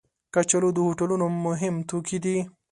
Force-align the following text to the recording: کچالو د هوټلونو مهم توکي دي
کچالو 0.33 0.69
د 0.73 0.77
هوټلونو 0.87 1.25
مهم 1.45 1.75
توکي 1.89 2.17
دي 2.23 2.37